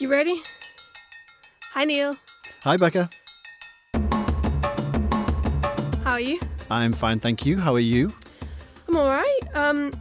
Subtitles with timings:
[0.00, 0.42] You ready?
[1.74, 2.14] Hi, Neil.
[2.64, 3.10] Hi, Becca.
[6.02, 6.40] How are you?
[6.70, 7.58] I'm fine, thank you.
[7.58, 8.10] How are you?
[8.88, 9.40] I'm all right.
[9.52, 9.92] Um,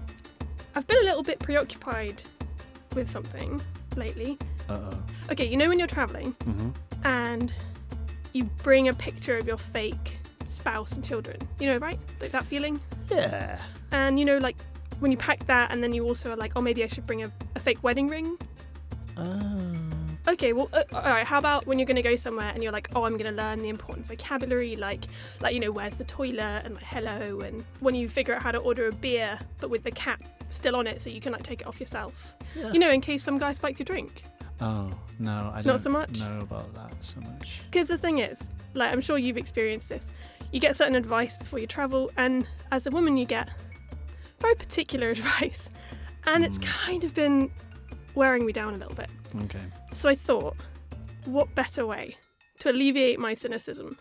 [0.74, 2.24] I've been a little bit preoccupied
[2.96, 3.62] with something
[3.98, 4.38] lately.
[4.70, 5.04] Uh oh.
[5.32, 6.70] Okay, you know when you're traveling hmm
[7.04, 7.54] and
[8.32, 11.38] you bring a picture of your fake spouse and children.
[11.60, 12.00] You know, right?
[12.22, 12.80] Like that feeling.
[13.12, 13.60] Yeah.
[13.92, 14.56] And you know, like
[15.00, 17.24] when you pack that, and then you also are like, oh, maybe I should bring
[17.24, 18.38] a, a fake wedding ring.
[19.18, 19.69] Uh,
[20.30, 21.26] Okay, well, uh, all right.
[21.26, 23.42] How about when you're going to go somewhere and you're like, oh, I'm going to
[23.42, 25.06] learn the important vocabulary, like,
[25.42, 28.52] like you know, where's the toilet and like hello, and when you figure out how
[28.52, 30.22] to order a beer but with the cap
[30.52, 32.34] still on it, so you can like take it off yourself.
[32.56, 32.72] yeah.
[32.72, 34.24] You know, in case some guy spikes your drink.
[34.62, 36.20] Oh no, I don't Not so much?
[36.20, 37.62] know about that so much.
[37.72, 38.40] Because the thing is,
[38.74, 40.06] like, I'm sure you've experienced this.
[40.52, 43.50] You get certain advice before you travel, and as a woman, you get
[44.42, 45.70] very particular advice,
[46.26, 46.64] and it's Mm.
[46.66, 47.50] kind of been
[48.16, 49.10] wearing me down a little bit.
[49.36, 49.64] Okay.
[49.94, 50.56] So I thought,
[51.26, 52.18] what better way
[52.60, 53.98] to alleviate my cynicism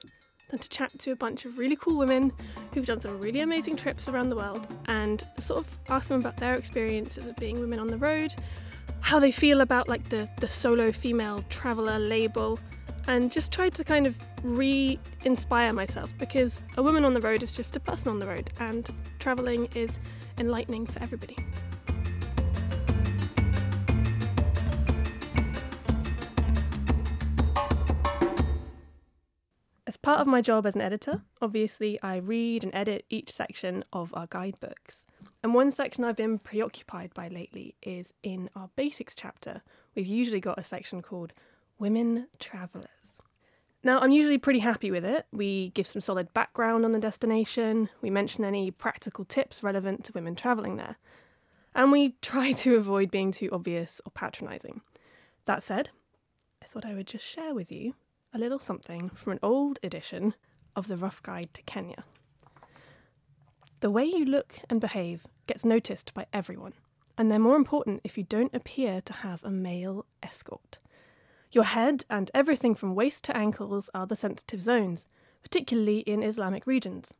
[0.51, 2.33] than to chat to a bunch of really cool women
[2.73, 6.37] who've done some really amazing trips around the world and sort of ask them about
[6.39, 8.35] their experiences of being women on the road,
[9.01, 12.59] how they feel about like the, the solo female traveller label,
[13.07, 17.43] and just try to kind of re inspire myself because a woman on the road
[17.43, 19.99] is just a person on the road and travelling is
[20.39, 21.37] enlightening for everybody.
[30.09, 34.11] Part of my job as an editor, obviously I read and edit each section of
[34.15, 35.05] our guidebooks.
[35.43, 39.61] And one section I've been preoccupied by lately is in our basics chapter.
[39.95, 41.35] We've usually got a section called
[41.79, 42.87] Women Travellers.
[43.85, 45.27] Now, I'm usually pretty happy with it.
[45.31, 50.13] We give some solid background on the destination, we mention any practical tips relevant to
[50.15, 50.97] women travelling there,
[51.75, 54.81] and we try to avoid being too obvious or patronising.
[55.45, 55.91] That said,
[56.63, 57.93] I thought I would just share with you
[58.39, 60.33] a little something from an old edition
[60.77, 62.05] of the Rough Guide to Kenya.
[63.81, 66.75] The way you look and behave gets noticed by everyone,
[67.17, 70.79] and they're more important if you don't appear to have a male escort.
[71.51, 75.05] Your head and everything from waist to ankles are the sensitive zones,
[75.43, 77.15] particularly in Islamic regions.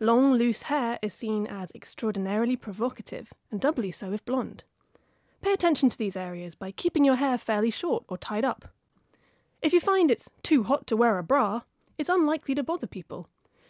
[0.00, 4.64] Long, loose hair is seen as extraordinarily provocative, and doubly so if blonde.
[5.42, 8.72] Pay attention to these areas by keeping your hair fairly short or tied up.
[9.62, 11.62] If you find it's too hot to wear a bra,
[11.98, 13.28] it's unlikely to bother people.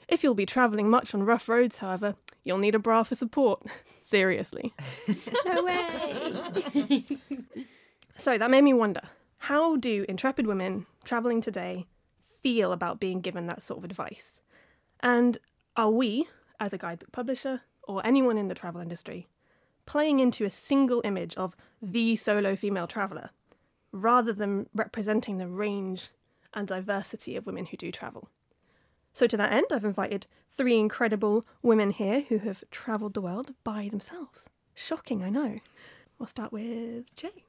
[0.08, 2.14] If you'll be travelling much on rough roads, however,
[2.44, 3.62] you'll need a bra for support.
[4.04, 4.72] Seriously.
[5.44, 7.04] No way.
[8.16, 9.02] So that made me wonder
[9.38, 11.86] how do intrepid women travelling today
[12.42, 14.40] feel about being given that sort of advice?
[15.00, 15.36] And
[15.76, 16.26] are we,
[16.58, 19.28] as a guidebook publisher or anyone in the travel industry,
[19.84, 23.30] playing into a single image of the solo female traveller
[23.92, 26.10] rather than representing the range
[26.54, 28.28] and diversity of women who do travel?
[29.12, 30.26] So, to that end, I've invited
[30.56, 34.46] three incredible women here who have travelled the world by themselves.
[34.74, 35.60] Shocking, I know.
[36.18, 37.45] We'll start with Jay.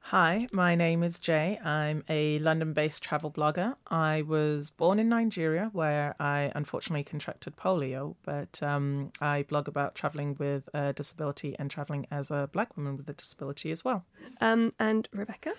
[0.00, 1.58] Hi, my name is Jay.
[1.62, 3.74] I'm a London based travel blogger.
[3.88, 9.94] I was born in Nigeria where I unfortunately contracted polio, but um, I blog about
[9.94, 14.06] traveling with a disability and traveling as a black woman with a disability as well.
[14.40, 15.52] Um, and Rebecca.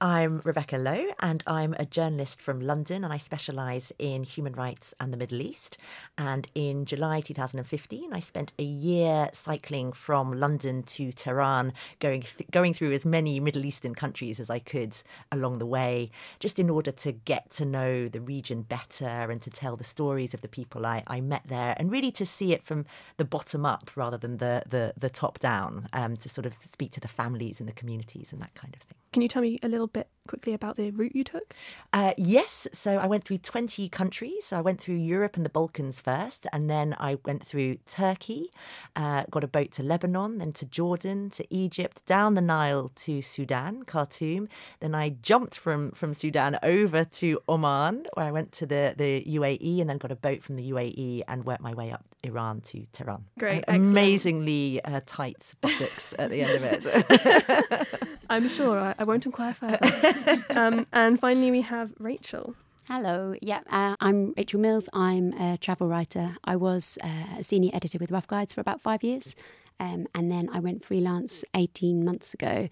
[0.00, 4.92] I'm Rebecca Lowe, and I'm a journalist from London, and I specialise in human rights
[4.98, 5.78] and the Middle East.
[6.18, 12.50] And in July 2015, I spent a year cycling from London to Tehran, going th-
[12.50, 14.96] going through as many Middle Eastern countries as I could
[15.30, 19.50] along the way, just in order to get to know the region better and to
[19.50, 22.64] tell the stories of the people I, I met there, and really to see it
[22.64, 22.84] from
[23.16, 26.90] the bottom up rather than the the, the top down, um, to sort of speak
[26.92, 28.96] to the families and the communities and that kind of thing.
[29.14, 31.54] Can you tell me a little bit quickly about the route you took?
[31.92, 34.52] Uh, yes, so I went through 20 countries.
[34.52, 38.50] I went through Europe and the Balkans first, and then I went through Turkey,
[38.96, 43.20] uh, got a boat to Lebanon, then to Jordan, to Egypt, down the Nile to
[43.22, 44.48] Sudan, Khartoum.
[44.80, 49.22] Then I jumped from, from Sudan over to Oman, where I went to the, the
[49.24, 52.60] UAE, and then got a boat from the UAE and worked my way up Iran
[52.62, 53.24] to Tehran.
[53.38, 53.64] Great.
[53.68, 57.88] Amazingly uh, tight buttocks at the end of it.
[58.30, 59.78] I'm sure I, I won't inquire further.
[60.50, 62.54] um, and finally, we have Rachel.
[62.88, 64.88] Hello, yeah, uh, I'm Rachel Mills.
[64.92, 66.36] I'm a travel writer.
[66.44, 69.34] I was uh, a senior editor with Rough Guides for about five years,
[69.80, 72.68] um, and then I went freelance 18 months ago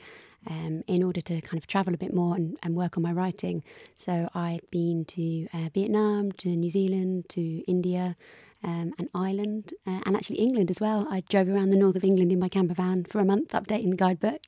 [0.48, 3.12] um, in order to kind of travel a bit more and, and work on my
[3.12, 3.64] writing.
[3.96, 8.16] So I've been to uh, Vietnam, to New Zealand, to India.
[8.64, 11.08] Um, and Ireland, uh, and actually England as well.
[11.10, 13.90] I drove around the north of England in my camper van for a month, updating
[13.90, 14.40] the guidebook.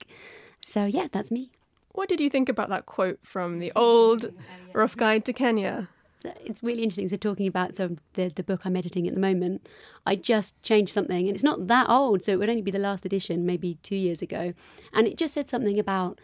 [0.64, 1.50] So yeah, that's me.
[1.94, 5.32] What did you think about that quote from the old mm, oh, Rough Guide to
[5.32, 5.88] Kenya?
[6.44, 7.08] it's really interesting.
[7.08, 9.68] So talking about so the the book I'm editing at the moment,
[10.06, 12.78] I just changed something, and it's not that old, so it would only be the
[12.78, 14.54] last edition, maybe two years ago,
[14.92, 16.20] and it just said something about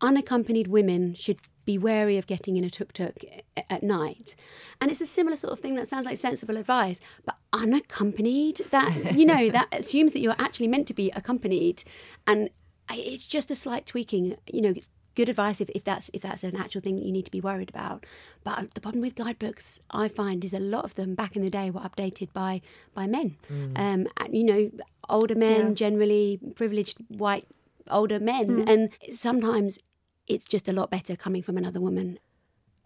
[0.00, 3.24] unaccompanied women should be wary of getting in a tuk tuk
[3.68, 4.36] at night,
[4.80, 9.16] and it's a similar sort of thing that sounds like sensible advice, but unaccompanied that
[9.16, 11.84] you know that assumes that you're actually meant to be accompanied,
[12.26, 12.50] and
[12.92, 14.36] it's just a slight tweaking.
[14.52, 14.74] You know,
[15.14, 17.40] good advice if, if that's if that's an actual thing that you need to be
[17.40, 18.06] worried about.
[18.44, 21.50] But the problem with guidebooks, I find, is a lot of them back in the
[21.50, 22.62] day were updated by
[22.94, 23.36] by men.
[23.50, 23.78] Mm.
[23.78, 24.70] Um, and, you know,
[25.08, 25.74] older men, yeah.
[25.74, 27.46] generally privileged white
[27.90, 28.68] older men, mm.
[28.68, 29.78] and sometimes
[30.26, 32.18] it's just a lot better coming from another woman.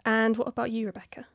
[0.05, 1.27] And what about you, Rebecca?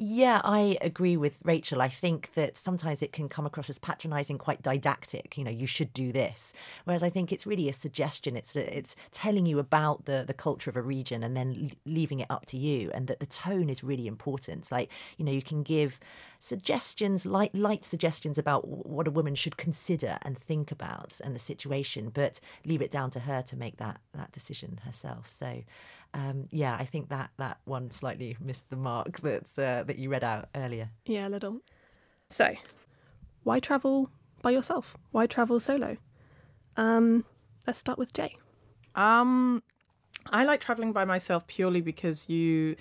[0.00, 1.82] Yeah, I agree with Rachel.
[1.82, 5.36] I think that sometimes it can come across as patronising, quite didactic.
[5.36, 6.52] You know, you should do this.
[6.84, 8.36] Whereas I think it's really a suggestion.
[8.36, 12.28] It's it's telling you about the the culture of a region and then leaving it
[12.30, 12.92] up to you.
[12.94, 14.70] And that the tone is really important.
[14.70, 15.98] Like you know, you can give
[16.38, 21.40] suggestions, light light suggestions about what a woman should consider and think about and the
[21.40, 25.30] situation, but leave it down to her to make that that decision herself.
[25.30, 25.62] So
[26.14, 30.08] um, yeah, I think that that one slightly missed the mark that's uh, that you
[30.08, 30.90] read out earlier.
[31.04, 31.60] Yeah, a little.
[32.30, 32.54] So,
[33.44, 34.10] why travel
[34.42, 34.96] by yourself?
[35.10, 35.96] Why travel solo?
[36.76, 37.24] Um,
[37.66, 38.36] let's start with Jay.
[38.94, 39.62] Um,
[40.30, 42.76] I like traveling by myself purely because you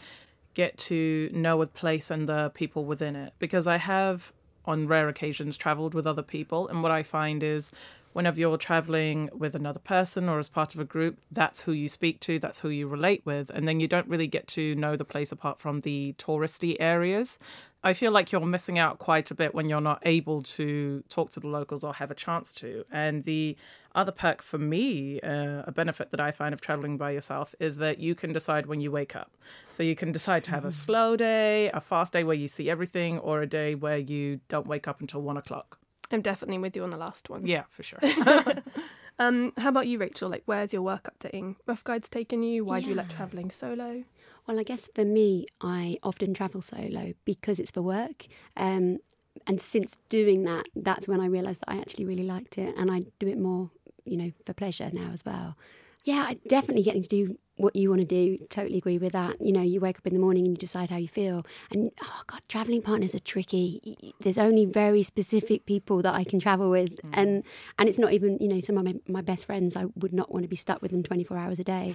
[0.58, 3.32] get to know a place and the people within it.
[3.38, 4.34] Because I have,
[4.66, 7.72] on rare occasions, traveled with other people, and what I find is
[8.14, 11.88] whenever you're traveling with another person or as part of a group, that's who you
[11.88, 13.52] speak to, that's who you relate with.
[13.52, 17.38] And then you don't really get to know the place apart from the touristy areas.
[17.84, 21.30] I feel like you're missing out quite a bit when you're not able to talk
[21.32, 22.84] to the locals or have a chance to.
[22.92, 23.56] And the
[23.98, 27.78] other perk for me, uh, a benefit that I find of traveling by yourself, is
[27.78, 29.36] that you can decide when you wake up.
[29.72, 30.74] So you can decide to have a mm.
[30.74, 34.68] slow day, a fast day where you see everything, or a day where you don't
[34.68, 35.80] wake up until one o'clock.
[36.12, 37.46] I'm definitely with you on the last one.
[37.46, 38.00] Yeah, for sure.
[39.20, 40.30] um, how about you, Rachel?
[40.30, 41.56] Like, where's your work updating?
[41.66, 42.64] Rough Guide's taken you?
[42.64, 42.84] Why yeah.
[42.84, 44.04] do you like travelling solo?
[44.48, 48.28] Well, I guess for me, I often travel solo because it's for work.
[48.56, 49.00] Um,
[49.46, 52.90] and since doing that, that's when I realised that I actually really liked it, and
[52.90, 53.70] I do it more,
[54.08, 55.58] you know, for pleasure now as well.
[56.04, 58.38] Yeah, definitely getting to do what you want to do.
[58.50, 59.42] Totally agree with that.
[59.42, 61.46] You know, you wake up in the morning and you decide how you feel.
[61.70, 64.14] And oh god, traveling partners are tricky.
[64.22, 67.10] There's only very specific people that I can travel with, mm.
[67.12, 67.44] and
[67.78, 69.76] and it's not even you know some of my, my best friends.
[69.76, 71.94] I would not want to be stuck with them 24 hours a day.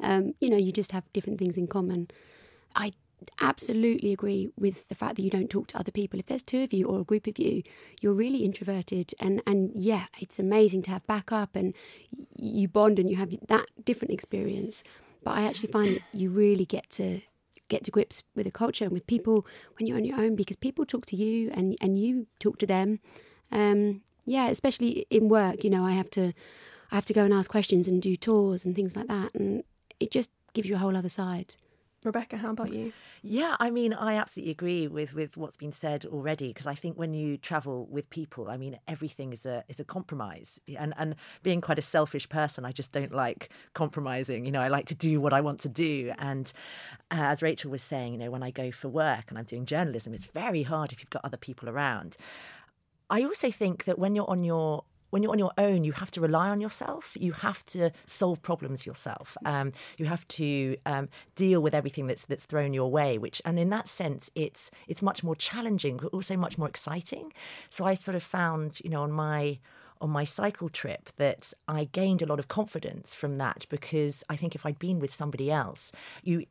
[0.00, 2.08] Um, you know, you just have different things in common.
[2.74, 2.92] I
[3.40, 6.18] absolutely agree with the fact that you don't talk to other people.
[6.18, 7.62] If there's two of you or a group of you,
[8.00, 11.74] you're really introverted, and and yeah, it's amazing to have backup and
[12.36, 14.82] you bond and you have that different experience.
[15.24, 17.20] But I actually find that you really get to
[17.68, 19.46] get to grips with the culture and with people
[19.78, 22.66] when you're on your own because people talk to you and and you talk to
[22.66, 23.00] them.
[23.50, 26.32] Um, yeah, especially in work, you know, I have to
[26.90, 29.64] I have to go and ask questions and do tours and things like that, and
[29.98, 31.54] it just gives you a whole other side.
[32.04, 32.92] Rebecca, how about you?
[33.22, 36.98] Yeah, I mean, I absolutely agree with, with what's been said already because I think
[36.98, 40.58] when you travel with people, I mean, everything is a is a compromise.
[40.76, 44.44] And and being quite a selfish person, I just don't like compromising.
[44.44, 46.12] You know, I like to do what I want to do.
[46.18, 46.52] And
[47.10, 49.64] uh, as Rachel was saying, you know, when I go for work and I'm doing
[49.64, 52.16] journalism, it's very hard if you've got other people around.
[53.08, 56.10] I also think that when you're on your when you're on your own, you have
[56.12, 57.14] to rely on yourself.
[57.20, 59.36] You have to solve problems yourself.
[59.44, 63.18] Um, you have to um, deal with everything that's that's thrown your way.
[63.18, 67.30] Which, and in that sense, it's it's much more challenging, but also much more exciting.
[67.68, 69.58] So I sort of found, you know, on my
[70.00, 74.36] on my cycle trip that I gained a lot of confidence from that because I
[74.36, 75.92] think if I'd been with somebody else,
[76.24, 76.46] you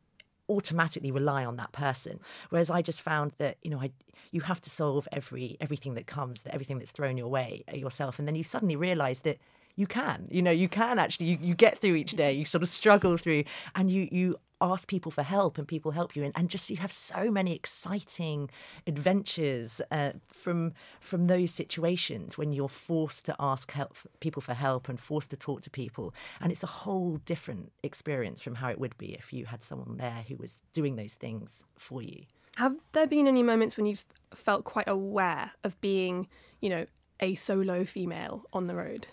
[0.51, 2.19] automatically rely on that person.
[2.49, 3.91] Whereas I just found that you know I
[4.31, 7.75] you have to solve every everything that comes, that everything that's thrown your way uh,
[7.75, 9.37] yourself, and then you suddenly realise that
[9.77, 12.61] you can you know you can actually you, you get through each day you sort
[12.61, 13.43] of struggle through
[13.73, 16.77] and you you ask people for help and people help you and, and just you
[16.77, 18.49] have so many exciting
[18.85, 24.87] adventures uh, from from those situations when you're forced to ask help people for help
[24.87, 26.13] and forced to talk to people.
[26.39, 29.97] And it's a whole different experience from how it would be if you had someone
[29.97, 32.23] there who was doing those things for you.
[32.57, 36.27] Have there been any moments when you've felt quite aware of being
[36.59, 36.85] you know
[37.19, 39.07] a solo female on the road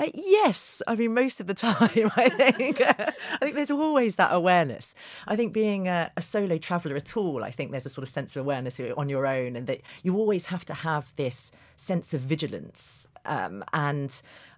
[0.00, 2.10] uh, yes, I mean most of the time.
[2.16, 4.94] I think I think there's always that awareness.
[5.26, 8.08] I think being a, a, solo traveller at all, I think there's a sort of
[8.08, 12.14] sense of awareness on your own, and that you always have to have this sense
[12.14, 13.06] of vigilance.
[13.26, 14.10] Um, and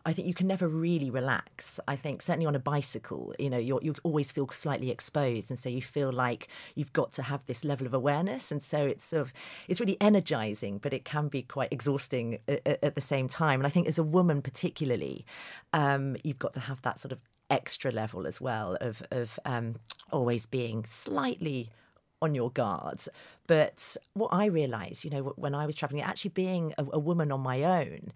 [0.05, 1.79] I think you can never really relax.
[1.87, 5.59] I think certainly on a bicycle, you know, you you always feel slightly exposed, and
[5.59, 9.05] so you feel like you've got to have this level of awareness, and so it's
[9.05, 9.33] sort of
[9.69, 13.61] it's really energizing, but it can be quite exhausting at, at the same time.
[13.61, 15.25] And I think as a woman, particularly,
[15.73, 19.77] um, you've got to have that sort of extra level as well of of um,
[20.11, 21.71] always being slightly
[22.21, 23.01] on your guard.
[23.47, 27.33] But what I realised, you know, when I was travelling, actually being a, a woman
[27.33, 28.13] on my own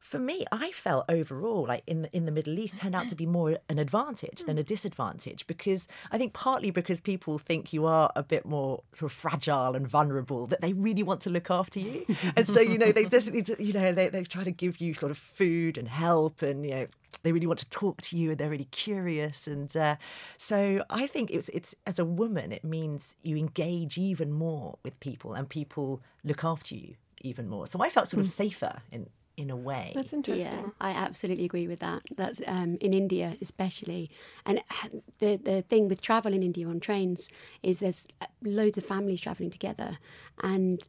[0.00, 3.14] for me, I felt overall like in the, in the Middle East turned out to
[3.14, 3.32] be mm-hmm.
[3.32, 4.66] more an advantage than a mm.
[4.66, 9.16] disadvantage because I think partly because people think you are a bit more sort of
[9.16, 12.92] fragile and vulnerable that they really want to look after you, and so you know
[12.92, 16.42] they definitely you know they they try to give you sort of food and help
[16.42, 16.86] and you know
[17.22, 19.46] they really want to talk to you and they're really curious.
[19.46, 19.96] And uh,
[20.36, 24.98] so I think it's it's as a woman it means you engage even more with
[25.00, 27.66] people and people look after you even more.
[27.66, 28.32] So I felt sort of mm.
[28.32, 29.08] safer in
[29.40, 29.92] in a way.
[29.94, 30.52] That's interesting.
[30.52, 32.02] Yeah, I absolutely agree with that.
[32.16, 34.10] That's um, in India, especially.
[34.46, 34.60] And
[35.18, 37.28] the the thing with travel in India on trains
[37.62, 39.98] is there's uh, loads of families traveling together,
[40.42, 40.80] and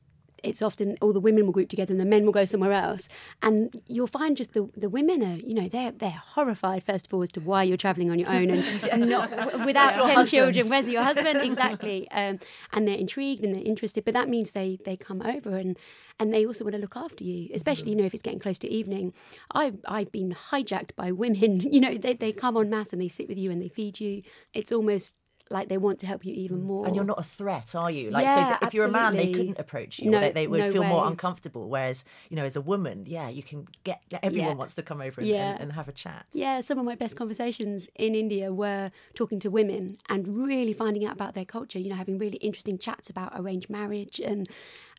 [0.44, 3.08] it's often all the women will group together and the men will go somewhere else.
[3.42, 7.14] And you'll find just the, the women are, you know, they're they're horrified first of
[7.14, 8.98] all as to why you're travelling on your own and yes.
[8.98, 10.30] not without ten husband.
[10.30, 10.70] children.
[10.70, 11.42] Where's your husband?
[11.42, 12.10] exactly.
[12.12, 12.40] Um,
[12.74, 14.06] and they're intrigued and they're interested.
[14.06, 15.78] But that means they they come over and
[16.20, 18.60] and they also want to look after you, especially you know if it's getting close
[18.60, 19.14] to evening.
[19.54, 21.62] I I've been hijacked by women.
[21.72, 24.00] You know they they come en masse and they sit with you and they feed
[24.00, 24.24] you.
[24.54, 25.16] It's almost
[25.52, 26.64] like they want to help you even mm.
[26.64, 26.88] more.
[26.88, 28.10] And you're not a threat, are you?
[28.10, 28.78] Like, yeah, so if absolutely.
[28.78, 30.10] you're a man, they couldn't approach you.
[30.10, 30.90] No, they, they, would no feel way.
[30.90, 31.70] more uncomfortable.
[31.70, 34.54] Whereas, you know, as a woman, yeah, you can get everyone Yeah.
[34.56, 35.52] wants to come over and, Yeah.
[35.52, 36.26] and, and have a chat.
[36.34, 41.06] Yeah, some of my best conversations in India were talking to women and really finding
[41.06, 44.48] out about their culture, you know, having really interesting chats about arranged marriage and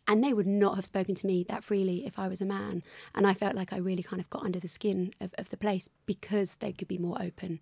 [0.08, 2.82] and they would not have spoken to me that freely if I was a man.
[3.14, 5.56] And I felt like I really kind of got under the skin of, of the
[5.56, 7.60] place because they could be more open.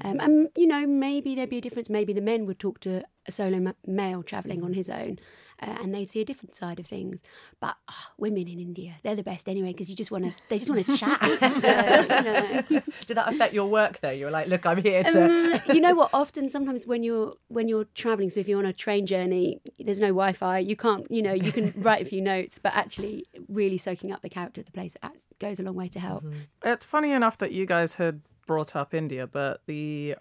[0.00, 1.90] Um, and, you know, maybe there'd be a difference.
[1.90, 5.18] Maybe the men would talk to a solo ma- male travelling on his own
[5.62, 7.22] uh, and they'd see a different side of things.
[7.60, 10.58] But ah, women in India, they're the best anyway because you just want to, they
[10.58, 11.20] just want to chat.
[11.60, 12.82] so, you know.
[13.06, 14.10] Did that affect your work though?
[14.10, 15.24] You were like, look, I'm here to.
[15.24, 16.10] Um, you know what?
[16.12, 20.00] Often, sometimes when you're when you're traveling, so if you're on a train journey, there's
[20.00, 20.58] no Wi-Fi.
[20.58, 24.22] You can't, you know, you can write a few notes, but actually, really soaking up
[24.22, 26.24] the character of the place uh, goes a long way to help.
[26.64, 28.22] It's funny enough that you guys had
[28.52, 30.14] brought up India, but the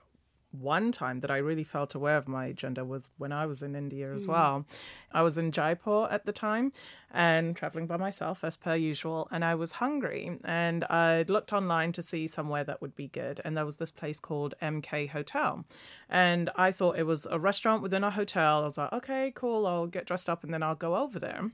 [0.52, 3.76] one time that I really felt aware of my gender was when I was in
[3.76, 4.66] India as well.
[5.12, 6.72] I was in Jaipur at the time
[7.14, 10.40] and traveling by myself as per usual, and I was hungry.
[10.46, 13.92] And I'd looked online to see somewhere that would be good, and there was this
[13.92, 15.66] place called MK Hotel.
[16.10, 18.62] And I thought it was a restaurant within a hotel.
[18.62, 21.52] I was like, okay, cool, I'll get dressed up and then I'll go over there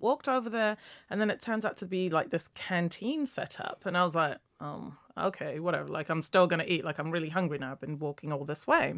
[0.00, 0.76] walked over there
[1.10, 4.36] and then it turns out to be like this canteen setup and i was like
[4.60, 7.98] um okay whatever like i'm still gonna eat like i'm really hungry now i've been
[7.98, 8.94] walking all this way.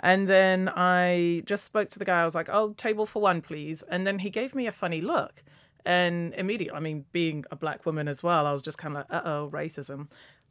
[0.00, 3.40] And then i just spoke to the guy i was like oh table for one
[3.40, 3.82] please.
[3.88, 5.42] And then he gave me a funny look.
[5.84, 9.06] And immediately i mean being a black woman as well i was just kind of
[9.10, 10.08] like uh-oh racism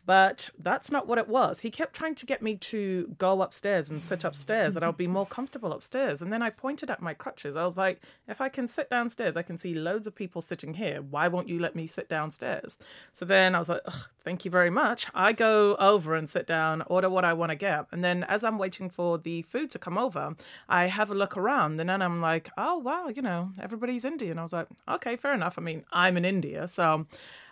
[0.10, 1.60] but that's not what it was.
[1.60, 5.06] He kept trying to get me to go upstairs and sit upstairs, that I'll be
[5.06, 6.20] more comfortable upstairs.
[6.20, 7.56] And then I pointed at my crutches.
[7.56, 10.74] I was like, if I can sit downstairs, I can see loads of people sitting
[10.74, 11.04] here.
[11.04, 12.76] Why won't you let me sit downstairs?
[13.14, 13.82] So then I was like,
[14.20, 15.06] thank you very much.
[15.14, 17.86] I go over and sit down, order what I want to get.
[17.92, 20.36] And then as I'm waiting for the food to come over,
[20.68, 21.80] I have a look around.
[21.80, 24.40] And then I'm like, oh, wow, you know, everybody's Indian.
[24.40, 25.60] I was like, okay, fair enough.
[25.60, 26.68] I mean, I'm in India.
[26.68, 27.06] So,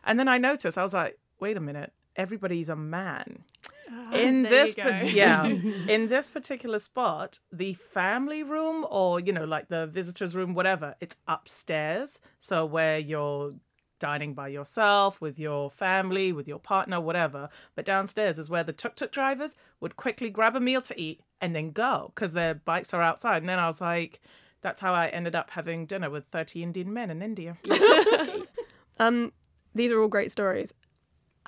[0.03, 3.43] and then I noticed, I was like, wait a minute everybody's a man.
[4.11, 9.69] in this pa- yeah, in this particular spot, the family room or you know like
[9.69, 12.19] the visitors room whatever, it's upstairs.
[12.39, 13.51] So where you're
[13.99, 17.49] dining by yourself with your family, with your partner, whatever.
[17.75, 21.55] But downstairs is where the tuk-tuk drivers would quickly grab a meal to eat and
[21.55, 23.37] then go because their bikes are outside.
[23.37, 24.19] And then I was like
[24.61, 27.57] that's how I ended up having dinner with 30 Indian men in India.
[28.99, 29.31] Um,
[29.75, 30.73] these are all great stories.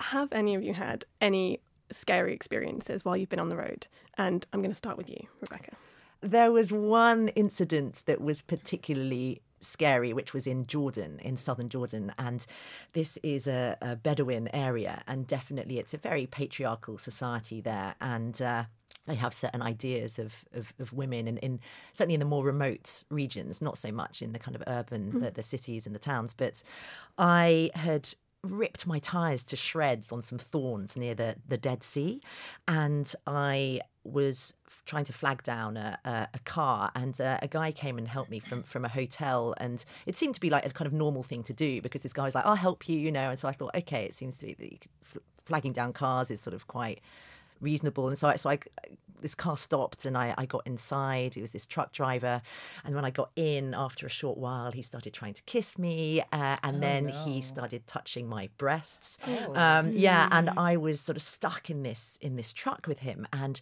[0.00, 3.86] Have any of you had any scary experiences while you've been on the road?
[4.16, 5.76] And I'm going to start with you, Rebecca.
[6.22, 12.12] There was one incident that was particularly scary, which was in Jordan, in southern Jordan.
[12.18, 12.46] And
[12.92, 17.94] this is a, a Bedouin area, and definitely it's a very patriarchal society there.
[18.00, 18.64] And uh,
[19.06, 21.60] they have certain ideas of, of, of women, and in
[21.92, 25.30] certainly in the more remote regions, not so much in the kind of urban, the,
[25.30, 26.34] the cities and the towns.
[26.34, 26.62] But
[27.18, 28.08] I had
[28.42, 32.20] ripped my tires to shreds on some thorns near the, the Dead Sea,
[32.66, 34.54] and I was
[34.86, 38.30] trying to flag down a, a, a car, and uh, a guy came and helped
[38.30, 41.22] me from from a hotel, and it seemed to be like a kind of normal
[41.22, 43.48] thing to do because this guy was like, "I'll help you," you know, and so
[43.48, 45.22] I thought, okay, it seems to be that.
[45.42, 47.00] Flagging down cars is sort of quite
[47.60, 48.08] reasonable.
[48.08, 48.58] And so, I, so I,
[49.20, 51.36] this car stopped and I, I got inside.
[51.36, 52.40] It was this truck driver.
[52.84, 56.22] And when I got in, after a short while, he started trying to kiss me.
[56.32, 57.24] Uh, and Oh, then no.
[57.24, 59.18] he started touching my breasts.
[59.26, 59.54] Oh.
[59.54, 60.28] Um, yeah.
[60.32, 60.54] And Mm.
[60.56, 63.26] I was sort of stuck in this, in this truck with him.
[63.32, 63.60] And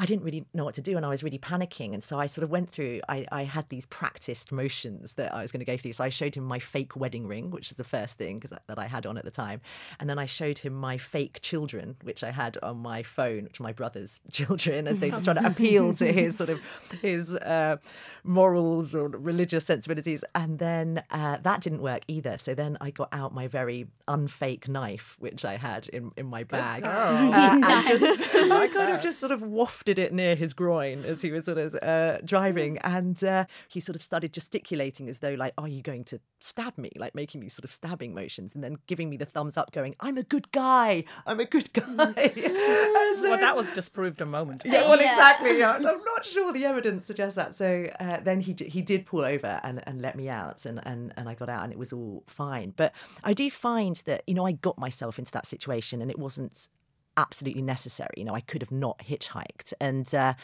[0.00, 1.92] I didn't really know what to do and I was really panicking.
[1.92, 5.42] And so I sort of went through, I, I had these practiced motions that I
[5.42, 5.92] was going to go through.
[5.92, 8.78] So I showed him my fake wedding ring, which is the first thing that, that
[8.78, 9.60] I had on at the time.
[9.98, 13.60] And then I showed him my fake children, which I had on my phone, which
[13.60, 16.60] are my brother's children, as they just trying to appeal to his sort of
[17.02, 17.76] his uh,
[18.24, 20.24] morals or religious sensibilities.
[20.34, 22.38] And then uh, that didn't work either.
[22.38, 26.44] So then I got out my very unfake knife, which I had in, in my
[26.44, 26.84] bag.
[27.10, 31.22] Uh, and just, I kind of just sort of wafted it near his groin as
[31.22, 35.34] he was sort of uh, driving, and uh, he sort of started gesticulating as though,
[35.34, 38.62] like, "Are you going to stab me?" Like making these sort of stabbing motions, and
[38.62, 41.04] then giving me the thumbs up, going, "I'm a good guy.
[41.26, 42.32] I'm a good guy."
[43.20, 44.72] So- well, that was disproved a moment ago.
[44.72, 45.12] yeah, well, Yeah.
[45.12, 45.62] exactly.
[45.64, 47.54] I'm not sure the evidence suggests that.
[47.54, 51.12] So uh, then he he did pull over and, and let me out, and, and
[51.16, 52.72] and I got out, and it was all fine.
[52.76, 52.92] But
[53.24, 56.68] I do find that you know I got myself into that situation, and it wasn't
[57.16, 58.14] absolutely necessary.
[58.16, 59.72] You know, I could have not hitchhiked.
[59.80, 60.34] And uh,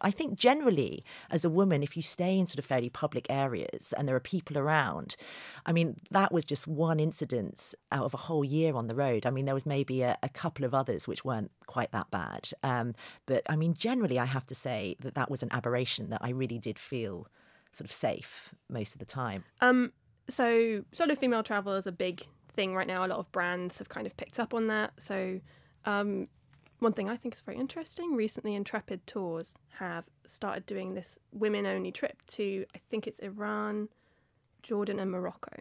[0.00, 3.92] I think generally, as a woman, if you stay in sort of fairly public areas
[3.96, 5.16] and there are people around,
[5.64, 9.26] I mean, that was just one incident out of a whole year on the road.
[9.26, 12.50] I mean, there was maybe a, a couple of others which weren't quite that bad.
[12.62, 12.94] Um,
[13.26, 16.30] but I mean, generally, I have to say that that was an aberration that I
[16.30, 17.28] really did feel
[17.72, 19.44] sort of safe most of the time.
[19.60, 19.92] Um,
[20.28, 23.04] so solo female travel is a big thing right now.
[23.04, 24.92] A lot of brands have kind of picked up on that.
[24.98, 25.40] So,
[25.86, 26.28] um,
[26.78, 31.64] one thing I think is very interesting recently, Intrepid Tours have started doing this women
[31.64, 33.88] only trip to, I think it's Iran,
[34.62, 35.56] Jordan, and Morocco.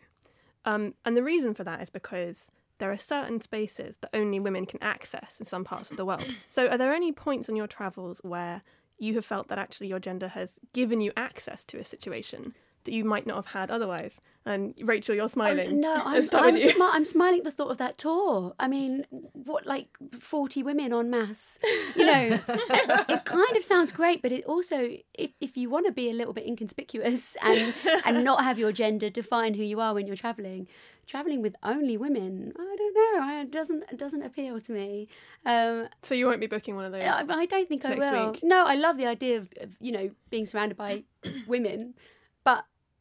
[0.66, 4.66] Um, and the reason for that is because there are certain spaces that only women
[4.66, 6.26] can access in some parts of the world.
[6.50, 8.62] So, are there any points on your travels where
[8.98, 12.94] you have felt that actually your gender has given you access to a situation that
[12.94, 14.20] you might not have had otherwise?
[14.48, 15.70] And Rachel, you're smiling.
[15.70, 18.54] Oh, no, I'm, I'm, smi- I'm smiling at the thought of that tour.
[18.60, 19.88] I mean, what, like
[20.20, 21.58] 40 women en masse?
[21.96, 25.92] You know, it kind of sounds great, but it also, if, if you want to
[25.92, 27.74] be a little bit inconspicuous and,
[28.06, 30.68] and not have your gender define who you are when you're travelling,
[31.08, 35.08] travelling with only women, I don't know, I- it doesn't, it doesn't appeal to me.
[35.48, 37.02] Um, So you won't be booking one of those.
[37.02, 38.32] I, I don't think I will.
[38.34, 38.42] week.
[38.44, 41.04] No, I love the idea of, of you know being surrounded by
[41.48, 41.96] women,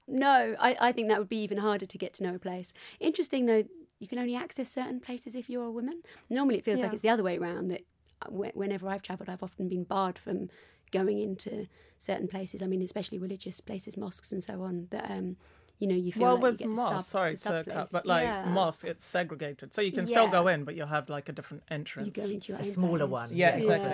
[0.06, 2.72] no, I, I think that would be even harder to get to know a place.
[3.00, 3.64] Interesting though,
[4.00, 6.02] you can only access certain places if you're a woman.
[6.28, 7.68] Normally, it feels like it's the other way around.
[7.68, 7.82] That
[8.22, 10.50] uh, whenever I've travelled, I've often been barred from
[10.90, 11.66] going into
[11.98, 12.60] certain places.
[12.62, 14.88] I mean, especially religious places, mosques and so on.
[14.90, 15.36] That um,
[15.78, 17.88] you know, you feel well, like with you get the mosque, sub, sorry to cut,
[17.90, 18.48] but like yeah.
[18.48, 21.64] mosque, it's segregated, so you can still go in, but you'll have like a different
[21.70, 22.06] entrance.
[22.06, 23.10] You go into your A own smaller place.
[23.10, 23.28] one.
[23.32, 23.90] Yeah, exactly.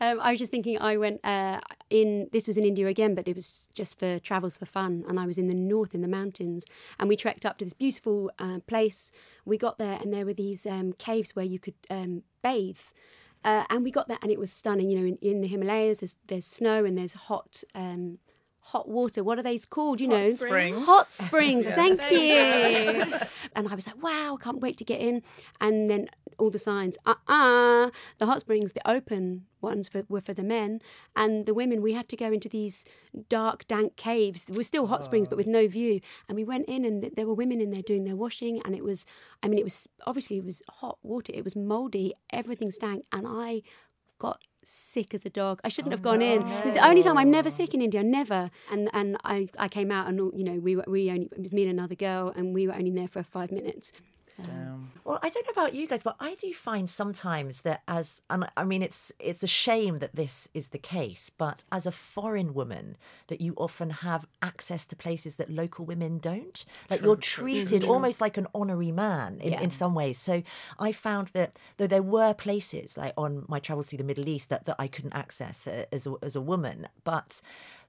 [0.00, 0.10] Yeah.
[0.10, 2.28] Um, I was just thinking, I went uh, in.
[2.32, 5.04] This was in India again, but it was just for travels for fun.
[5.08, 6.66] And I was in the north, in the mountains,
[6.98, 9.10] and we trekked up to this beautiful uh, place.
[9.44, 12.78] We got there, and there were these um, caves where you could um, bathe.
[13.44, 14.90] Uh, and we got there, and it was stunning.
[14.90, 17.64] You know, in, in the Himalayas, there's there's snow and there's hot.
[17.74, 18.18] Um,
[18.66, 19.22] Hot water.
[19.22, 20.00] What are they called?
[20.00, 20.86] You know, springs.
[20.86, 21.66] Hot springs.
[21.76, 21.76] Yes.
[21.98, 23.18] Thank you.
[23.56, 25.22] and I was like, wow, I can't wait to get in.
[25.60, 30.20] And then all the signs, uh uh the hot springs, the open ones for, were
[30.20, 30.80] for the men.
[31.14, 32.84] And the women, we had to go into these
[33.28, 34.44] dark, dank caves.
[34.44, 36.00] There were still hot springs, but with no view.
[36.28, 38.62] And we went in, and th- there were women in there doing their washing.
[38.64, 39.04] And it was,
[39.42, 43.04] I mean, it was obviously it was hot water, it was moldy, everything stank.
[43.12, 43.62] And I
[44.18, 45.60] got sick as a dog.
[45.64, 46.46] I shouldn't oh, have gone in.
[46.64, 48.50] It's the only time I'm never sick in India, never.
[48.70, 51.52] And and I, I came out and you know we were, we only it was
[51.52, 53.92] me and another girl and we were only there for five minutes.
[54.44, 54.90] Damn.
[55.04, 58.48] Well, I don't know about you guys, but I do find sometimes that as and
[58.56, 62.54] I mean it's it's a shame that this is the case, but as a foreign
[62.54, 66.64] woman that you often have access to places that local women don't.
[66.88, 69.60] Like you're treated almost like an honorary man in, Yeah.
[69.60, 70.18] in some ways.
[70.18, 70.42] So
[70.78, 74.48] I found that though there were places like on my travels through the Middle East
[74.50, 77.40] that, that I couldn't access uh, as a, as a woman, but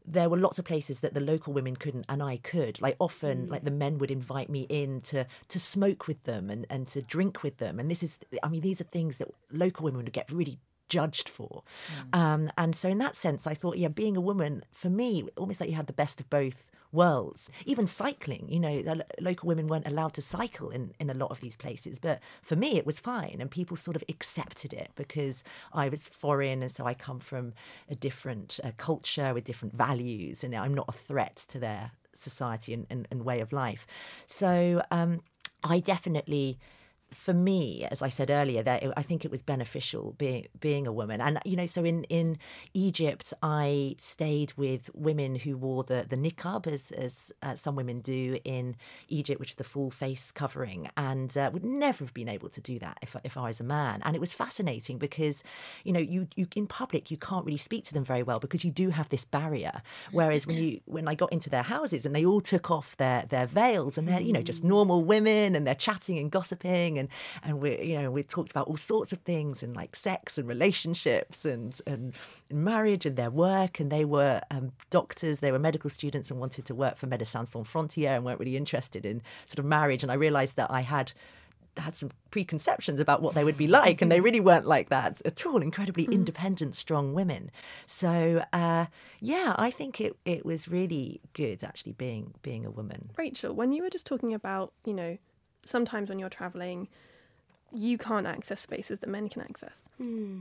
[0.05, 2.81] there were lots of places that the local women couldn't and I could.
[2.81, 6.65] Like often like the men would invite me in to to smoke with them and,
[6.69, 7.79] and to drink with them.
[7.79, 11.29] And this is I mean, these are things that local women would get really judged
[11.29, 11.63] for.
[12.11, 15.59] Um, and so in that sense I thought, yeah, being a woman, for me, almost
[15.59, 17.49] like you had the best of both worlds.
[17.65, 21.41] Even cycling, you know, local women weren't allowed to cycle in, in a lot of
[21.41, 21.99] these places.
[21.99, 23.37] But for me, it was fine.
[23.39, 26.61] And people sort of accepted it because I was foreign.
[26.61, 27.53] And so I come from
[27.89, 30.43] a different uh, culture with different values.
[30.43, 33.85] And I'm not a threat to their society and, and, and way of life.
[34.27, 35.21] So um,
[35.63, 36.59] I definitely
[37.13, 40.91] for me, as I said earlier, that I think it was beneficial being being a
[40.91, 41.21] woman.
[41.21, 42.37] And you know, so in in
[42.73, 47.99] Egypt, I stayed with women who wore the the niqab, as as uh, some women
[48.01, 48.75] do in
[49.09, 52.61] Egypt, which is the full face covering, and uh, would never have been able to
[52.61, 54.01] do that if if I was a man.
[54.03, 55.43] And it was fascinating because,
[55.83, 58.63] you know, you you in public you can't really speak to them very well because
[58.63, 59.81] you do have this barrier.
[60.11, 63.25] Whereas when you when I got into their houses and they all took off their
[63.29, 67.02] their veils and they're you know just normal women and they're chatting and gossiping and
[67.43, 70.47] and we you know we talked about all sorts of things and like sex and
[70.47, 72.13] relationships and and
[72.51, 76.65] marriage and their work and they were um, doctors they were medical students and wanted
[76.65, 80.11] to work for Médecins Sans Frontières and weren't really interested in sort of marriage and
[80.11, 81.13] I realized that I had
[81.77, 85.21] had some preconceptions about what they would be like, and they really weren't like that
[85.25, 85.61] at all.
[85.61, 87.51] Incredibly independent, strong women.
[87.85, 88.85] So uh,
[89.19, 93.09] yeah, I think it it was really good actually being being a woman.
[93.17, 95.17] Rachel, when you were just talking about, you know,
[95.65, 96.87] sometimes when you're traveling,
[97.73, 99.83] you can't access spaces that men can access.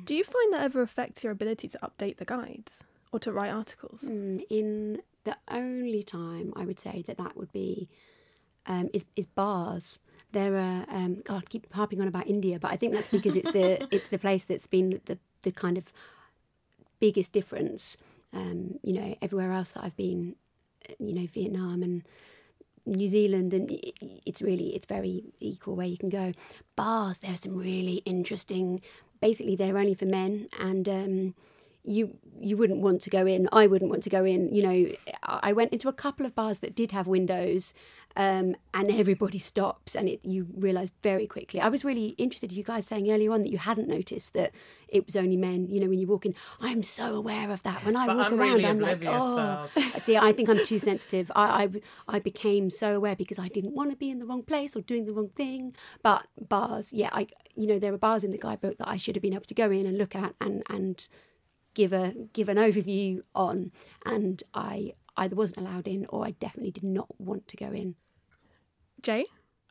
[0.04, 3.50] Do you find that ever affects your ability to update the guides or to write
[3.50, 4.02] articles?
[4.02, 7.88] Mm, in the only time I would say that that would be
[8.66, 9.98] um, is is bars.
[10.32, 13.36] There are um, God, I keep harping on about India, but I think that's because
[13.36, 15.84] it's the it's the place that's been the the kind of
[17.00, 17.96] biggest difference.
[18.32, 20.36] Um, you know, everywhere else that I've been,
[20.98, 22.02] you know, Vietnam and
[22.86, 23.70] New Zealand, and
[24.26, 26.32] it's really it's very equal where you can go.
[26.76, 28.80] Bars, there are some really interesting.
[29.20, 31.34] Basically, they're only for men, and um,
[31.84, 33.48] you you wouldn't want to go in.
[33.52, 34.54] I wouldn't want to go in.
[34.54, 34.86] You know,
[35.22, 37.74] I went into a couple of bars that did have windows,
[38.16, 41.60] um, and everybody stops, and it you realise very quickly.
[41.60, 42.52] I was really interested.
[42.52, 44.52] You guys saying earlier on that you hadn't noticed that
[44.88, 45.66] it was only men.
[45.68, 47.84] You know, when you walk in, I'm so aware of that.
[47.84, 49.68] When I But walk I'm around, really I'm like, oh.
[49.74, 49.80] though.
[49.98, 51.30] See, I think I'm too sensitive.
[51.34, 54.42] I, I I became so aware because I didn't want to be in the wrong
[54.42, 55.74] place or doing the wrong thing.
[56.02, 59.16] But bars, yeah, I you know there are bars in the guidebook that I should
[59.16, 61.08] have been able to go in and look at and and
[61.74, 63.72] give a give an overview on,
[64.04, 67.94] and I either wasn't allowed in or I definitely did not want to go in.
[69.02, 69.24] Jay?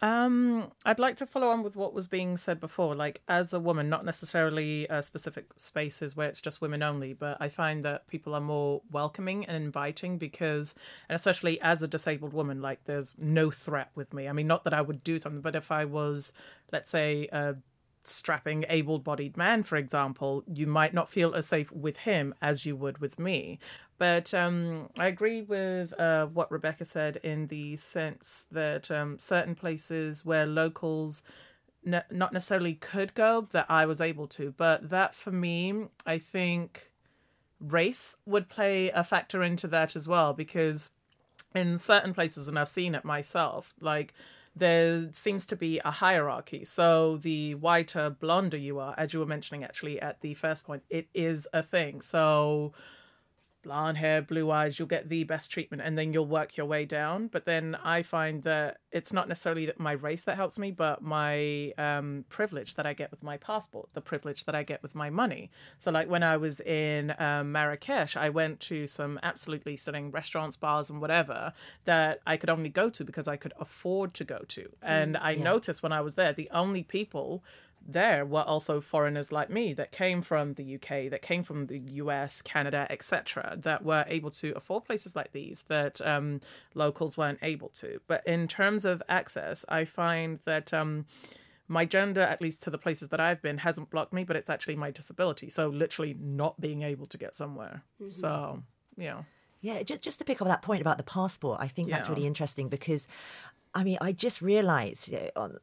[0.04, 2.96] Um, I'd like to follow on with what was being said before.
[2.96, 7.38] Like, as a woman, not necessarily uh, specific spaces where it's just women only, but
[7.40, 10.74] I find that people are more welcoming and inviting because,
[11.08, 14.28] and especially as a disabled woman, like, there's no threat with me.
[14.28, 16.34] I mean, not that I would do something, but if I was,
[16.72, 17.58] let's say, a
[18.04, 22.66] strapping able bodied man, for example, you might not feel as safe with him as
[22.66, 23.60] you would with me.
[23.98, 29.54] But um, I agree with uh, what Rebecca said in the sense that um, certain
[29.54, 31.22] places where locals
[31.84, 34.54] ne- not necessarily could go, that I was able to.
[34.58, 36.92] But that for me, I think
[37.60, 40.90] race would play a factor into that as well because
[41.54, 44.14] in certain places, and I've seen it myself, like
[44.56, 46.66] there seems to be a hierarchy.
[46.66, 50.84] So the whiter, blonder you are, as you were mentioning actually at the first point,
[50.90, 52.02] it is a thing.
[52.02, 52.74] So
[53.64, 56.86] blonde hair, blue eyes, you'll get the best treatment and then you'll work your way
[56.86, 57.28] down.
[57.28, 61.02] But then I find that it's not necessarily that my race that helps me, but
[61.02, 64.96] my um, privilege that I get with my passport, the privilege that I get with
[64.96, 65.52] my money.
[65.78, 70.58] So, like when I was in um, Marrakesh, I went to some absolutely stunning restaurants,
[70.58, 71.54] bars, and whatever
[71.86, 74.70] that I could only go to because I could afford to go to.
[74.82, 77.44] And I noticed when I was there, the only people
[77.86, 81.80] there were also foreigners like me that came from the UK, that came from the
[81.80, 86.42] US, Canada, etc., that were able to afford places like these that um,
[86.74, 88.00] locals weren't able to.
[88.08, 90.74] But in terms of access, I find that.
[90.74, 91.06] Um,
[91.68, 94.50] my gender, at least to the places that I've been, hasn't blocked me, but it's
[94.50, 95.48] actually my disability.
[95.48, 97.84] So literally not being able to get somewhere.
[98.12, 98.62] So,
[98.98, 99.22] yeah.
[99.62, 102.28] Yeah, just, just to pick up that point about the passport, I think that's really
[102.28, 103.08] interesting because,
[103.74, 105.58] I mean, I just realised you know, on,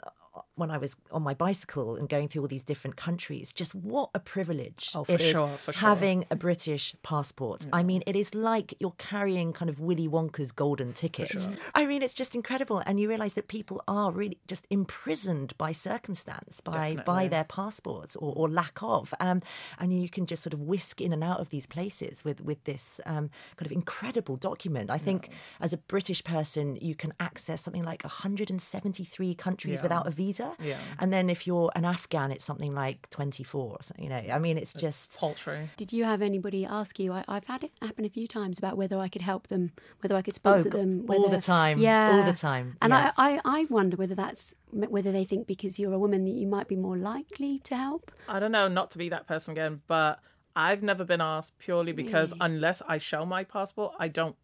[0.59, 4.11] when I was on my bicycle and going through all these different countries, just what
[4.15, 5.89] a privilege Oh, it is sure, for sure.
[5.89, 7.67] having a British passport.
[7.73, 11.31] I mean, it is like you're carrying kind of Willy Wonka's golden ticket.
[11.75, 15.73] I mean, it's just incredible, and you realise that people are really just imprisoned by
[15.73, 19.43] circumstance, by by their passports or, or lack of, um,
[19.79, 22.63] and you can just sort of whisk in and out of these places with with
[22.65, 24.91] this um, kind of incredible document.
[24.91, 29.83] I think as a British person, you can access something like 173 countries Yeah.
[29.83, 30.79] without a visa, Yeah.
[30.99, 33.61] and then if you're an Afghan, it's something like 24.
[33.73, 35.71] or something, You know, I mean, it's just Paltry.
[35.77, 37.13] Did you have anybody ask you?
[37.13, 40.17] I, I've had it happen a few times about whether I could help them, whether
[40.17, 41.05] I could sponsor Oh, g- them.
[41.09, 43.15] all the time, yeah, all the time, And yes.
[43.19, 46.47] I, I, I wonder whether that's whether they think because you're a woman that you
[46.47, 48.13] might be more likely to help.
[48.29, 50.21] I don't know, not to be that person again, but
[50.57, 52.41] I've never been asked purely because Really?
[52.43, 54.37] unless I show my passport, I don't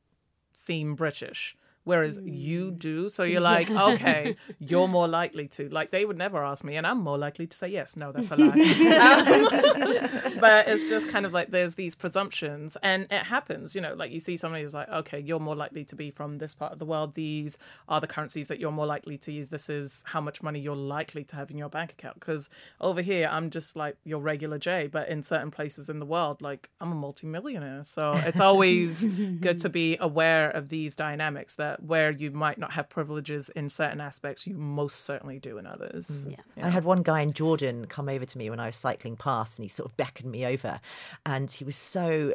[0.53, 1.57] seem British.
[1.85, 3.09] Whereas you do.
[3.09, 5.69] So you're like, okay, you're more likely to.
[5.69, 7.97] Like they would never ask me, and I'm more likely to say yes.
[7.97, 8.47] No, that's a lie.
[10.35, 13.75] um, but it's just kind of like there's these presumptions, and it happens.
[13.75, 16.39] You know, like you see somebody who's like, okay, you're more likely to be from
[16.39, 17.15] this part of the world.
[17.15, 17.57] These
[17.89, 19.49] are the currencies that you're more likely to use.
[19.49, 22.19] This is how much money you're likely to have in your bank account.
[22.19, 22.49] Because
[22.81, 26.41] over here, I'm just like your regular Jay, but in certain places in the world,
[26.41, 27.85] like I'm a multimillionaire.
[27.85, 32.73] So it's always good to be aware of these dynamics that where you might not
[32.73, 36.27] have privileges in certain aspects, you most certainly do in others.
[36.27, 36.37] Mm.
[36.57, 36.67] Yeah.
[36.67, 39.59] I had one guy in Jordan come over to me when I was cycling past,
[39.59, 40.81] and he sort of beckoned me over,
[41.27, 42.35] and he was so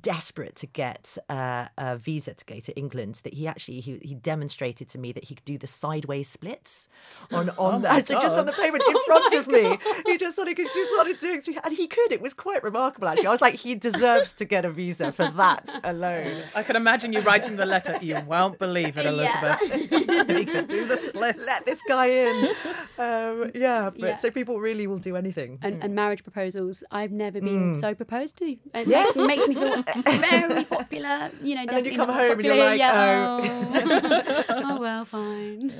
[0.00, 4.14] desperate to get uh, a visa to go to England that he actually he, he
[4.14, 6.88] demonstrated to me that he could do the sideways splits
[7.32, 9.78] on on my so just on the pavement in front of me.
[10.06, 12.12] He just sort of just started doing so- and he could.
[12.12, 13.26] It was quite remarkable actually.
[13.26, 16.42] I was like, he deserves to get a visa for that alone.
[16.54, 17.98] I can imagine you writing the letter.
[18.02, 19.60] You won't believe it, Elizabeth.
[20.38, 21.44] he could do the splits.
[21.46, 22.48] Let this guy in.
[22.98, 24.16] Um, yeah, but Yeah.
[24.16, 25.58] so people really will do anything.
[25.62, 26.82] and, and marriage proposals.
[26.90, 27.80] I've never been Mm.
[27.80, 28.46] so proposed to.
[28.74, 29.16] It Yes.
[29.16, 29.67] makes, makes me feel
[30.04, 31.30] very popular.
[31.42, 32.94] You know, then you come not home and you're popular like, yet.
[32.94, 34.44] oh.
[34.48, 35.72] oh well, fine.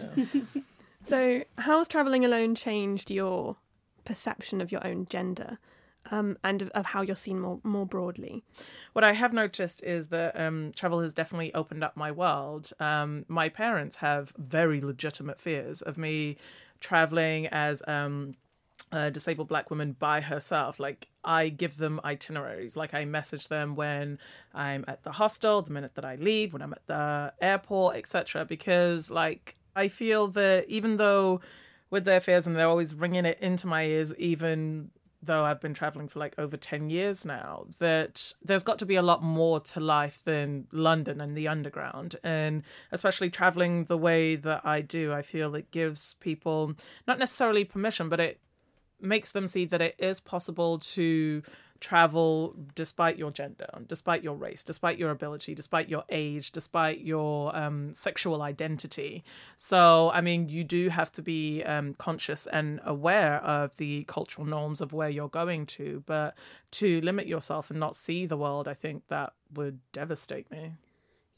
[1.05, 3.57] So, how has traveling alone changed your
[4.05, 5.59] perception of your own gender,
[6.11, 8.45] um, and of, of how you're seen more more broadly?
[8.93, 12.73] What I have noticed is that um, travel has definitely opened up my world.
[12.79, 16.37] Um, my parents have very legitimate fears of me
[16.81, 17.83] traveling as
[18.93, 20.81] a disabled black woman by herself.
[20.81, 22.77] Like I give them itineraries.
[22.77, 24.19] Like I message them when
[24.55, 28.45] I'm at the hostel, the minute that I leave, when I'm at the airport, etc.
[28.45, 31.41] Because like I feel that even though
[31.91, 34.91] with their fears and they're always ringing it into my ears, even
[35.23, 38.97] though I've been traveling for like over 10 years now, that there's got to be
[38.97, 42.17] a lot more to life than London and the underground.
[42.23, 46.75] And especially traveling the way that I do, I feel it gives people
[47.07, 48.41] not necessarily permission, but it
[49.01, 51.43] makes them see that it is possible to
[51.81, 57.55] travel despite your gender, despite your race, despite your ability, despite your age, despite your
[57.57, 59.23] um, sexual identity.
[59.57, 64.47] So, I mean, you do have to be um, conscious and aware of the cultural
[64.47, 66.37] norms of where you're going to, but
[66.73, 70.73] to limit yourself and not see the world, I think that would devastate me.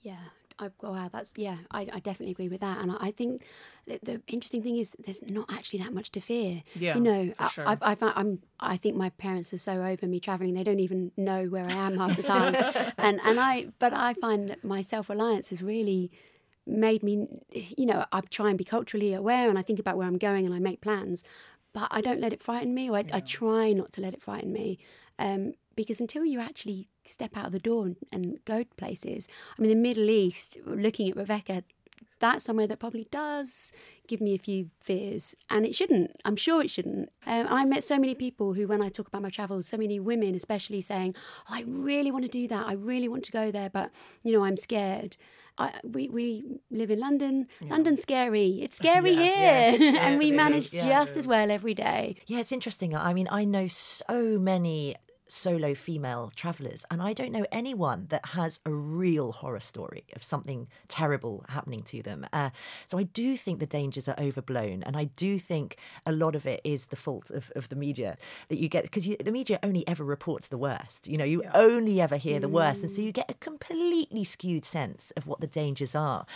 [0.00, 0.16] Yeah.
[0.60, 1.56] I, wow, that's yeah.
[1.70, 3.42] I, I definitely agree with that, and I, I think
[3.86, 6.62] the, the interesting thing is that there's not actually that much to fear.
[6.74, 7.68] Yeah, you know, I, sure.
[7.68, 11.12] I've, I've, I'm I think my parents are so over me traveling; they don't even
[11.16, 12.54] know where I am half the time,
[12.98, 16.10] and and I but I find that my self reliance has really
[16.66, 20.06] made me, you know, I try and be culturally aware, and I think about where
[20.06, 21.24] I'm going, and I make plans,
[21.72, 24.22] but I don't let it frighten me, or I, I try not to let it
[24.22, 24.78] frighten me,
[25.18, 29.28] um, because until you actually step out of the door and, and go to places,
[29.58, 31.64] I mean, the Middle East, looking at Rebecca,
[32.20, 33.72] that's somewhere that probably does
[34.06, 36.12] give me a few fears, and it shouldn't.
[36.24, 37.08] I'm sure it shouldn't.
[37.26, 39.98] Um, I met so many people who, when I talk about my travels, so many
[39.98, 41.14] women, especially, saying,
[41.48, 42.66] oh, "I really want to do that.
[42.66, 43.90] I really want to go there, but
[44.22, 45.16] you know, I'm scared."
[45.58, 47.46] I, we we live in London.
[47.60, 48.60] London's scary.
[48.62, 50.72] It's scary Yes, here, yes, and yes, we manage.
[50.72, 52.16] Yeah, just as well every day.
[52.26, 52.96] Yeah, it's interesting.
[52.96, 54.96] I mean, I know so many
[55.30, 60.22] solo female travelers, and I don't know anyone that has a real horror story of
[60.22, 62.26] something terrible happening to them.
[62.32, 62.50] Uh,
[62.86, 66.46] so I do think the dangers are overblown, and I do think a lot of
[66.46, 68.16] it is the fault of, of the media
[68.48, 71.06] that you get because the media only ever reports the worst.
[71.06, 74.64] You know, you only ever hear the worst, and so you get a completely skewed
[74.64, 76.26] sense of what the dangers are,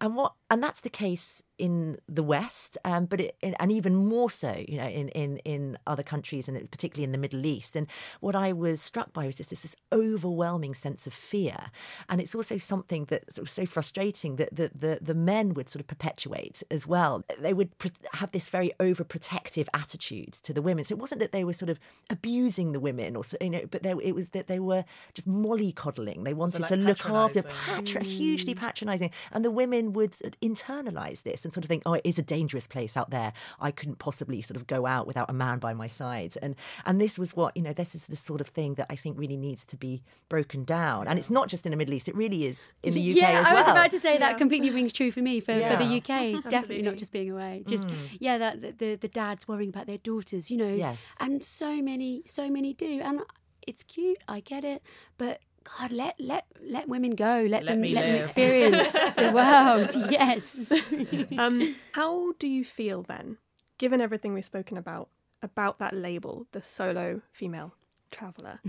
[0.00, 4.30] and what and that's the case in the West, um, but it, and even more
[4.30, 7.76] so, you know, in, in, in other countries and particularly in the Middle East.
[7.76, 7.86] And
[8.20, 11.70] what I was struck by was just this, this overwhelming sense of fear,
[12.08, 15.86] and it's also something that's so frustrating that the, the the men would sort of
[15.86, 17.22] perpetuate as well.
[17.38, 20.84] They would pr- have this very overprotective attitude to the women.
[20.84, 21.78] So it wasn't that they were sort of
[22.10, 25.28] abusing the women, or so- you know, but they, it was that they were just
[25.28, 26.24] mollycoddling.
[26.24, 30.12] They wanted like, to look after, patri- hugely patronising, and the women would
[30.42, 33.32] internalize this and sort of think, oh, it is a dangerous place out there.
[33.60, 36.36] I couldn't possibly sort of go out without a man by my side.
[36.42, 36.54] And
[36.84, 37.72] and this was what you know.
[37.72, 41.06] This is the sort of thing that I think really needs to be broken down.
[41.08, 43.40] And it's not just in the Middle East; it really is in the UK yeah,
[43.40, 45.84] as I was about to say that completely rings true for me for, for the
[45.84, 45.96] Yeah.
[45.98, 46.42] UK.
[46.50, 47.64] Definitely not just being away.
[47.66, 47.94] Just mm.
[48.18, 50.74] yeah, that the, the the dads worrying about their daughters, you know.
[50.74, 51.04] Yes.
[51.20, 53.22] And so many, so many do, and
[53.66, 54.18] it's cute.
[54.28, 54.82] I get it,
[55.18, 55.40] but.
[55.78, 57.46] God, let let let women go.
[57.48, 60.10] Let, Let them let them experience the world.
[60.10, 60.72] Yes.
[61.38, 63.38] Um, how do you feel then,
[63.78, 65.08] given everything we've spoken about,
[65.42, 67.74] about that label, the solo female
[68.10, 68.60] traveller?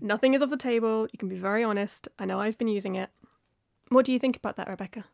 [0.00, 1.06] Nothing is off the table.
[1.12, 2.08] You can be very honest.
[2.18, 3.10] I know I've been using it.
[3.88, 5.04] What do you think about that, Rebecca?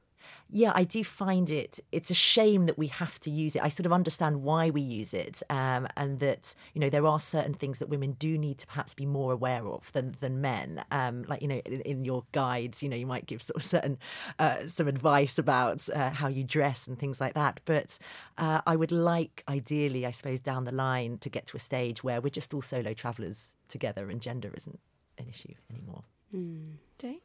[0.52, 1.78] Yeah, I do find it.
[1.92, 3.62] It's a shame that we have to use it.
[3.62, 7.20] I sort of understand why we use it, um, and that you know there are
[7.20, 10.84] certain things that women do need to perhaps be more aware of than than men.
[10.90, 13.64] Um, like you know, in, in, your guides, you know, you might give sort of
[13.64, 13.98] certain
[14.38, 17.60] uh, some advice about uh, how you dress and things like that.
[17.64, 17.98] But
[18.38, 22.02] uh, I would like, ideally, I suppose, down the line to get to a stage
[22.02, 24.80] where we're just all solo travellers together, and gender isn't
[25.18, 26.02] an issue anymore.
[26.34, 26.74] Mm.
[26.98, 27.20] Jay?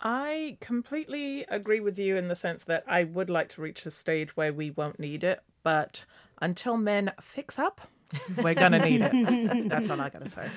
[0.00, 3.90] I completely agree with you in the sense that I would like to reach a
[3.90, 6.04] stage where we won't need it, but
[6.40, 7.88] until men fix up,
[8.42, 9.68] we're gonna need it.
[9.68, 10.48] That's all I gotta say.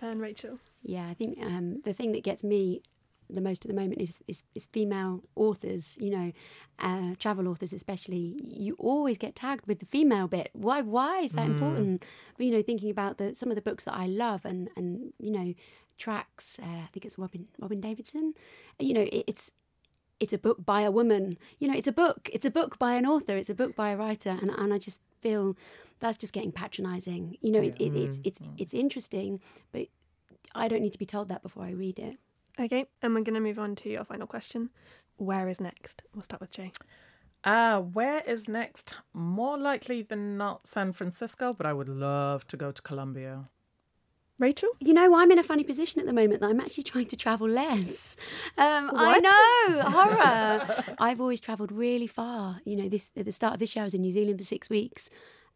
[0.00, 0.58] And Rachel?
[0.82, 2.82] Yeah, I think um, the thing that gets me
[3.30, 6.32] the most at the moment is, is, is female authors, you know,
[6.78, 8.40] uh, travel authors especially.
[8.42, 10.50] You always get tagged with the female bit.
[10.52, 10.80] Why?
[10.80, 11.54] Why is that mm.
[11.54, 12.04] important?
[12.38, 15.30] You know, thinking about the some of the books that I love and and you
[15.30, 15.54] know
[15.98, 16.58] tracks.
[16.62, 18.34] Uh, I think it's Robyn Robyn Davidson.
[18.78, 19.50] You know, it, it's
[20.20, 21.38] it's a book by a woman.
[21.58, 22.28] You know, it's a book.
[22.32, 23.36] It's a book by an author.
[23.36, 24.30] It's a book by a writer.
[24.40, 25.56] And and I just feel
[26.00, 27.36] that's just getting patronising.
[27.40, 29.40] You know, it, it, it's it's it's interesting,
[29.72, 29.88] but
[30.54, 32.16] I don't need to be told that before I read it.
[32.60, 34.70] Okay, and we're going to move on to your final question.
[35.16, 36.02] Where is next?
[36.14, 36.72] We'll start with Jay.
[37.44, 38.94] Uh, where is next?
[39.12, 43.48] More likely than not San Francisco, but I would love to go to Colombia.
[44.38, 44.68] Rachel?
[44.80, 47.16] You know, I'm in a funny position at the moment that I'm actually trying to
[47.16, 48.16] travel less.
[48.56, 50.94] Um, I know, horror.
[50.98, 52.60] I've always travelled really far.
[52.64, 54.44] You know, this at the start of this year, I was in New Zealand for
[54.44, 55.10] six weeks.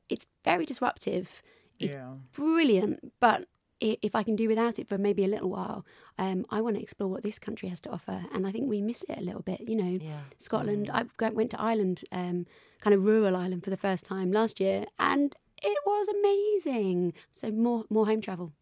[0.09, 1.43] It's very disruptive.
[1.79, 2.15] It's yeah.
[2.33, 3.47] brilliant, but
[3.81, 5.85] if I can do without it for maybe a little while,
[6.19, 8.25] um, I want to explore what this country has to offer.
[8.33, 9.61] And I think we miss it a little bit.
[9.61, 10.21] You know, yeah.
[10.39, 10.89] Scotland.
[10.89, 11.09] Mm.
[11.21, 12.47] I went to Ireland, um,
[12.81, 17.15] kind of rural Ireland for the first time last year, and it was amazing.
[17.31, 18.53] So more more home travel.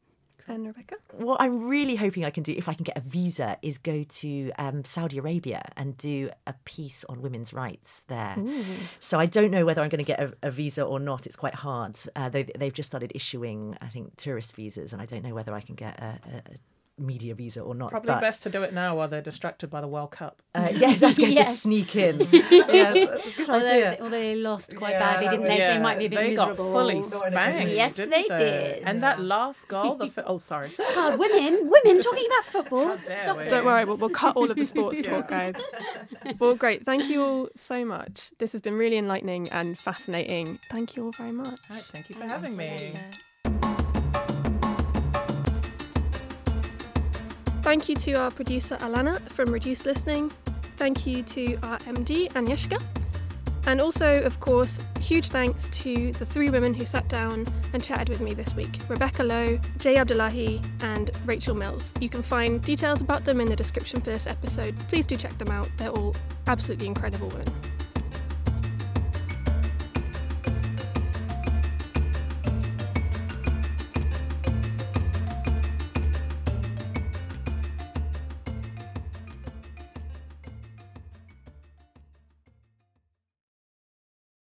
[0.50, 0.96] And Rebecca?
[1.12, 4.02] What I'm really hoping I can do, if I can get a visa, is go
[4.02, 8.34] to um, Saudi Arabia and do a piece on women's rights there.
[8.36, 8.64] Ooh.
[8.98, 11.24] So I don't know whether I'm going to get a, a visa or not.
[11.24, 11.96] It's quite hard.
[12.16, 15.54] Uh, they, have just started issuing, I think, tourist visas, and I don't know whether
[15.54, 16.42] I can get a, a
[17.00, 17.90] media visa or not.
[17.90, 20.42] Probably but, best to do it now while they're distracted by the World Cup.
[20.54, 21.54] Uh, yeah, that's going yes.
[21.54, 22.20] to sneak in.
[22.32, 23.96] yes, that's a good although, idea.
[24.00, 25.58] Although they lost quite yeah, badly, didn't they?
[25.58, 25.76] Yeah.
[25.76, 26.72] they might be a bit they miserable.
[26.72, 27.72] got fully spanked.
[27.72, 28.82] yes, they, they, did.
[28.84, 32.96] And that last goal, the fi- oh sorry, God, women, women talking about football.
[32.96, 33.50] Stop it.
[33.50, 35.54] Don't worry, we'll, we'll cut all of the sports talk, guys.
[36.38, 36.84] Well, great.
[36.84, 38.30] Thank you all so much.
[38.38, 40.58] This has been really enlightening and fascinating.
[40.70, 41.58] Thank you all very much.
[41.68, 42.94] Right, thank you for having me.
[47.70, 50.32] Thank you to our producer Alannah from Reduced Listening.
[50.76, 52.82] Thank you to our MD Agnieszka.
[53.64, 58.08] And also, of course, huge thanks to the three women who sat down and chatted
[58.08, 61.92] with me this week Rebecca Lowe, Jay Abdullahi, and Rachel Mills.
[62.00, 64.76] You can find details about them in the description for this episode.
[64.88, 66.16] Please do check them out, they're all
[66.48, 67.54] absolutely incredible women.